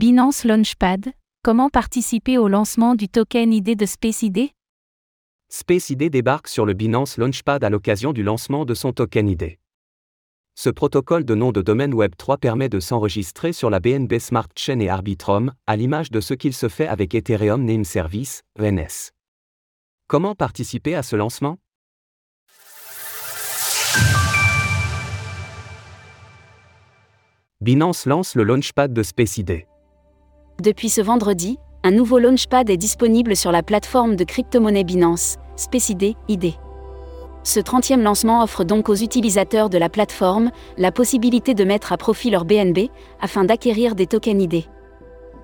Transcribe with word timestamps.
Binance 0.00 0.44
Launchpad, 0.44 1.12
comment 1.42 1.70
participer 1.70 2.38
au 2.38 2.46
lancement 2.46 2.94
du 2.94 3.08
token 3.08 3.52
ID 3.52 3.76
de 3.76 3.84
SpaceID 3.84 4.50
SpaceID 5.48 6.08
débarque 6.08 6.46
sur 6.46 6.64
le 6.64 6.72
Binance 6.72 7.16
Launchpad 7.16 7.64
à 7.64 7.68
l'occasion 7.68 8.12
du 8.12 8.22
lancement 8.22 8.64
de 8.64 8.74
son 8.74 8.92
token 8.92 9.28
ID. 9.28 9.58
Ce 10.54 10.70
protocole 10.70 11.24
de 11.24 11.34
nom 11.34 11.50
de 11.50 11.62
domaine 11.62 11.92
Web3 11.92 12.38
permet 12.38 12.68
de 12.68 12.78
s'enregistrer 12.78 13.52
sur 13.52 13.70
la 13.70 13.80
BNB 13.80 14.20
Smart 14.20 14.46
Chain 14.54 14.78
et 14.78 14.88
Arbitrum, 14.88 15.52
à 15.66 15.74
l'image 15.74 16.12
de 16.12 16.20
ce 16.20 16.34
qu'il 16.34 16.54
se 16.54 16.68
fait 16.68 16.86
avec 16.86 17.12
Ethereum 17.16 17.64
Name 17.64 17.82
Service, 17.82 18.42
ENS. 18.56 19.10
Comment 20.06 20.36
participer 20.36 20.94
à 20.94 21.02
ce 21.02 21.16
lancement? 21.16 21.58
Binance 27.60 28.06
lance 28.06 28.36
le 28.36 28.44
Launchpad 28.44 28.92
de 28.92 29.02
SpaceID. 29.02 29.66
Depuis 30.60 30.88
ce 30.88 31.00
vendredi, 31.00 31.56
un 31.84 31.92
nouveau 31.92 32.18
launchpad 32.18 32.68
est 32.68 32.76
disponible 32.76 33.36
sur 33.36 33.52
la 33.52 33.62
plateforme 33.62 34.16
de 34.16 34.24
crypto-monnaie 34.24 34.82
Binance, 34.82 35.36
SpaceID, 35.54 36.16
ID. 36.26 36.54
Ce 37.44 37.60
30e 37.60 38.02
lancement 38.02 38.42
offre 38.42 38.64
donc 38.64 38.88
aux 38.88 38.96
utilisateurs 38.96 39.70
de 39.70 39.78
la 39.78 39.88
plateforme 39.88 40.50
la 40.76 40.90
possibilité 40.90 41.54
de 41.54 41.62
mettre 41.62 41.92
à 41.92 41.96
profit 41.96 42.30
leur 42.30 42.44
BNB 42.44 42.88
afin 43.20 43.44
d'acquérir 43.44 43.94
des 43.94 44.08
tokens 44.08 44.42
ID. 44.42 44.64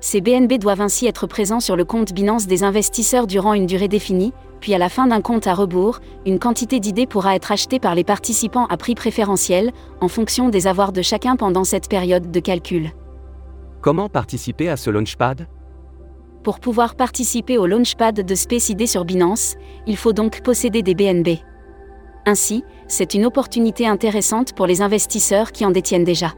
Ces 0.00 0.20
BNB 0.20 0.54
doivent 0.58 0.80
ainsi 0.80 1.06
être 1.06 1.28
présents 1.28 1.60
sur 1.60 1.76
le 1.76 1.84
compte 1.84 2.12
Binance 2.12 2.48
des 2.48 2.64
investisseurs 2.64 3.28
durant 3.28 3.54
une 3.54 3.66
durée 3.66 3.86
définie, 3.86 4.32
puis 4.58 4.74
à 4.74 4.78
la 4.78 4.88
fin 4.88 5.06
d'un 5.06 5.20
compte 5.20 5.46
à 5.46 5.54
rebours, 5.54 6.00
une 6.26 6.40
quantité 6.40 6.80
d'ID 6.80 7.08
pourra 7.08 7.36
être 7.36 7.52
achetée 7.52 7.78
par 7.78 7.94
les 7.94 8.02
participants 8.02 8.66
à 8.66 8.76
prix 8.76 8.96
préférentiel, 8.96 9.70
en 10.00 10.08
fonction 10.08 10.48
des 10.48 10.66
avoirs 10.66 10.90
de 10.90 11.02
chacun 11.02 11.36
pendant 11.36 11.62
cette 11.62 11.88
période 11.88 12.32
de 12.32 12.40
calcul. 12.40 12.90
Comment 13.86 14.08
participer 14.08 14.68
à 14.68 14.76
ce 14.76 14.90
launchpad? 14.90 15.46
Pour 16.42 16.58
pouvoir 16.58 16.96
participer 16.96 17.56
au 17.56 17.66
launchpad 17.66 18.26
de 18.26 18.34
SpaceID 18.34 18.84
sur 18.84 19.04
Binance, 19.04 19.54
il 19.86 19.96
faut 19.96 20.12
donc 20.12 20.40
posséder 20.42 20.82
des 20.82 20.96
BNB. 20.96 21.38
Ainsi, 22.26 22.64
c'est 22.88 23.14
une 23.14 23.24
opportunité 23.24 23.86
intéressante 23.86 24.54
pour 24.54 24.66
les 24.66 24.82
investisseurs 24.82 25.52
qui 25.52 25.64
en 25.64 25.70
détiennent 25.70 26.02
déjà. 26.02 26.32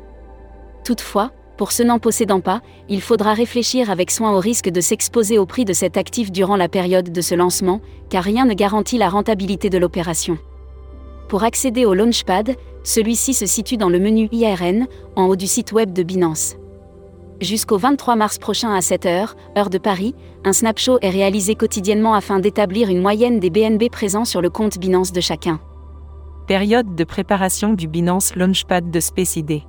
Toutefois, 0.85 1.31
pour 1.57 1.73
ceux 1.73 1.85
n'en 1.85 1.99
possédant 1.99 2.41
pas, 2.41 2.61
il 2.91 3.01
faudra 3.01 3.33
réfléchir 3.33 3.89
avec 3.89 4.11
soin 4.11 4.33
au 4.33 4.41
risque 4.41 4.69
de 4.69 4.83
s'exposer 4.83 5.39
au 5.39 5.47
prix 5.47 5.65
de 5.65 5.73
cet 5.73 5.97
actif 5.97 6.31
durant 6.31 6.57
la 6.57 6.69
période 6.69 7.11
de 7.11 7.21
ce 7.23 7.35
lancement, 7.35 7.81
car 8.11 8.25
rien 8.25 8.45
ne 8.45 8.53
garantit 8.53 8.99
la 8.99 9.09
rentabilité 9.09 9.71
de 9.71 9.79
l'opération. 9.79 10.37
Pour 11.31 11.45
accéder 11.45 11.87
au 11.87 11.95
Launchpad, 11.95 12.57
celui-ci 12.85 13.33
se 13.33 13.47
situe 13.47 13.79
dans 13.79 13.89
le 13.89 14.01
menu 14.01 14.29
IRN, 14.33 14.87
en 15.17 15.29
haut 15.29 15.37
du 15.37 15.47
site 15.47 15.73
web 15.73 15.95
de 15.95 16.03
Binance. 16.03 16.59
Jusqu'au 17.41 17.79
23 17.79 18.17
mars 18.17 18.37
prochain 18.39 18.75
à 18.75 18.81
7h, 18.81 19.35
heure 19.57 19.71
de 19.71 19.79
Paris, 19.79 20.17
un 20.45 20.53
snapshot 20.53 20.99
est 21.03 21.11
réalisé 21.11 21.55
quotidiennement 21.55 22.15
afin 22.15 22.41
d'établir 22.41 22.89
une 22.89 23.01
moyenne 23.01 23.39
des 23.39 23.49
BNB 23.49 23.91
présents 23.93 24.25
sur 24.25 24.41
le 24.41 24.51
compte 24.51 24.79
Binance 24.79 25.13
de 25.13 25.21
chacun. 25.21 25.61
Période 26.49 26.97
de 26.97 27.05
préparation 27.05 27.75
du 27.75 27.87
Binance 27.87 28.35
Launchpad 28.35 28.91
de 28.91 28.99
SpaceID. 28.99 29.63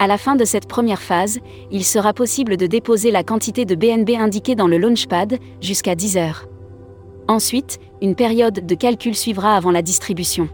À 0.00 0.08
la 0.08 0.18
fin 0.18 0.34
de 0.34 0.44
cette 0.44 0.66
première 0.66 1.00
phase, 1.00 1.38
il 1.70 1.84
sera 1.84 2.12
possible 2.12 2.56
de 2.56 2.66
déposer 2.66 3.12
la 3.12 3.22
quantité 3.22 3.64
de 3.64 3.76
BNB 3.76 4.10
indiquée 4.18 4.56
dans 4.56 4.66
le 4.66 4.78
Launchpad, 4.78 5.38
jusqu'à 5.60 5.94
10 5.94 6.16
heures. 6.16 6.46
Ensuite, 7.28 7.78
une 8.02 8.16
période 8.16 8.66
de 8.66 8.74
calcul 8.74 9.14
suivra 9.14 9.54
avant 9.54 9.70
la 9.70 9.82
distribution. 9.82 10.48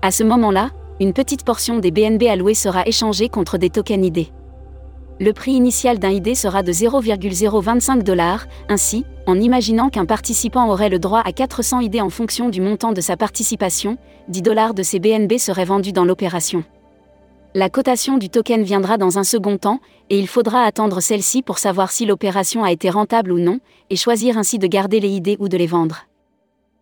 À 0.00 0.12
ce 0.12 0.24
moment-là, 0.24 0.70
une 0.98 1.12
petite 1.12 1.44
portion 1.44 1.78
des 1.78 1.90
BNB 1.90 2.22
alloués 2.22 2.54
sera 2.54 2.86
échangée 2.86 3.28
contre 3.28 3.58
des 3.58 3.68
tokens 3.68 4.06
ID 4.06 4.28
le 5.18 5.32
prix 5.32 5.52
initial 5.52 5.98
d'un 5.98 6.10
ID 6.10 6.34
sera 6.34 6.62
de 6.62 6.72
0,025 6.72 8.02
dollars, 8.02 8.46
ainsi, 8.68 9.04
en 9.26 9.40
imaginant 9.40 9.88
qu'un 9.88 10.04
participant 10.04 10.68
aurait 10.68 10.90
le 10.90 10.98
droit 10.98 11.22
à 11.24 11.32
400 11.32 11.80
ID 11.80 12.00
en 12.00 12.10
fonction 12.10 12.48
du 12.50 12.60
montant 12.60 12.92
de 12.92 13.00
sa 13.00 13.16
participation, 13.16 13.96
10 14.28 14.42
dollars 14.42 14.74
de 14.74 14.82
ces 14.82 14.98
BNB 14.98 15.38
seraient 15.38 15.64
vendus 15.64 15.92
dans 15.92 16.04
l'opération. 16.04 16.64
La 17.54 17.70
cotation 17.70 18.18
du 18.18 18.28
token 18.28 18.62
viendra 18.62 18.98
dans 18.98 19.18
un 19.18 19.24
second 19.24 19.56
temps, 19.56 19.80
et 20.10 20.18
il 20.18 20.28
faudra 20.28 20.62
attendre 20.64 21.00
celle-ci 21.00 21.42
pour 21.42 21.58
savoir 21.58 21.90
si 21.90 22.04
l'opération 22.04 22.62
a 22.62 22.70
été 22.70 22.90
rentable 22.90 23.32
ou 23.32 23.38
non, 23.38 23.60
et 23.88 23.96
choisir 23.96 24.36
ainsi 24.36 24.58
de 24.58 24.66
garder 24.66 25.00
les 25.00 25.08
ID 25.08 25.36
ou 25.38 25.48
de 25.48 25.56
les 25.56 25.66
vendre. 25.66 26.04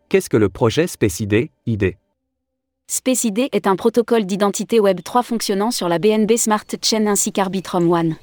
Qu'est-ce 0.09 0.29
que 0.29 0.37
le 0.37 0.49
projet 0.49 0.89
SpaceID, 0.89 1.51
ID 1.67 1.97
SpaceID 2.87 3.49
est 3.53 3.67
un 3.67 3.77
protocole 3.77 4.27
d'identité 4.27 4.79
Web3 4.79 5.23
fonctionnant 5.23 5.71
sur 5.71 5.89
la 5.89 5.99
BNB 5.99 6.37
Smart 6.37 6.65
Chain 6.83 7.07
ainsi 7.07 7.33
qu'Arbitrum 7.33 7.91
One. 7.91 8.17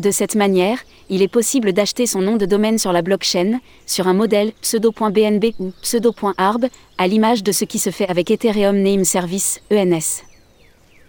De 0.00 0.10
cette 0.10 0.34
manière, 0.34 0.78
il 1.10 1.20
est 1.20 1.28
possible 1.28 1.74
d'acheter 1.74 2.06
son 2.06 2.22
nom 2.22 2.36
de 2.36 2.46
domaine 2.46 2.78
sur 2.78 2.90
la 2.90 3.02
blockchain, 3.02 3.60
sur 3.84 4.08
un 4.08 4.14
modèle 4.14 4.52
pseudo.bnb 4.62 5.44
ou 5.58 5.72
pseudo.arb, 5.82 6.66
à 6.96 7.06
l'image 7.06 7.42
de 7.42 7.52
ce 7.52 7.66
qui 7.66 7.78
se 7.78 7.90
fait 7.90 8.08
avec 8.08 8.30
Ethereum 8.30 8.80
Name 8.80 9.04
Service, 9.04 9.60
ENS. 9.70 10.22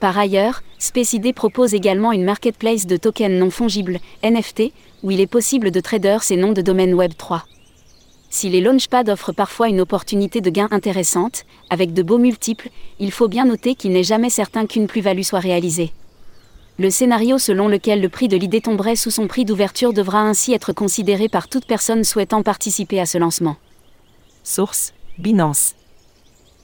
Par 0.01 0.17
ailleurs, 0.17 0.61
SpaceID 0.77 1.33
propose 1.33 1.73
également 1.73 2.11
une 2.11 2.25
marketplace 2.25 2.85
de 2.85 2.97
tokens 2.97 3.39
non 3.39 3.49
fongibles, 3.49 3.99
NFT, 4.25 4.73
où 5.03 5.11
il 5.11 5.21
est 5.21 5.27
possible 5.27 5.71
de 5.71 5.79
trader 5.79 6.17
ses 6.21 6.35
noms 6.35 6.51
de 6.51 6.61
domaine 6.61 6.93
Web3. 6.93 7.43
Si 8.29 8.49
les 8.49 8.59
launchpads 8.59 9.09
offrent 9.09 9.31
parfois 9.31 9.69
une 9.69 9.79
opportunité 9.79 10.41
de 10.41 10.49
gain 10.49 10.67
intéressante, 10.71 11.45
avec 11.69 11.93
de 11.93 12.03
beaux 12.03 12.17
multiples, 12.17 12.69
il 12.99 13.11
faut 13.13 13.29
bien 13.29 13.45
noter 13.45 13.75
qu'il 13.75 13.93
n'est 13.93 14.03
jamais 14.03 14.29
certain 14.29 14.65
qu'une 14.65 14.87
plus-value 14.87 15.21
soit 15.21 15.39
réalisée. 15.39 15.93
Le 16.81 16.89
scénario 16.89 17.37
selon 17.37 17.67
lequel 17.67 18.01
le 18.01 18.09
prix 18.09 18.27
de 18.27 18.35
l'idée 18.35 18.59
tomberait 18.59 18.95
sous 18.95 19.11
son 19.11 19.27
prix 19.27 19.45
d'ouverture 19.45 19.93
devra 19.93 20.21
ainsi 20.21 20.51
être 20.51 20.73
considéré 20.73 21.29
par 21.29 21.47
toute 21.47 21.67
personne 21.67 22.03
souhaitant 22.03 22.41
participer 22.41 22.99
à 22.99 23.05
ce 23.05 23.19
lancement. 23.19 23.57
Source 24.43 24.91
Binance. 25.19 25.75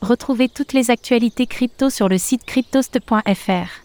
Retrouvez 0.02 0.50
toutes 0.50 0.74
les 0.74 0.90
actualités 0.90 1.46
crypto 1.46 1.92
sur 1.92 2.10
le 2.10 2.18
site 2.18 2.46
cryptost.fr. 2.46 3.84